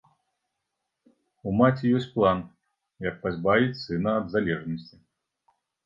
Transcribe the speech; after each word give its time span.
У 1.51 1.53
маці 1.59 1.93
ёсць 2.01 2.09
план, 2.17 2.39
як 3.11 3.23
пазбавіць 3.27 3.79
сына 3.87 4.11
ад 4.21 4.25
залежнасці. 4.37 4.95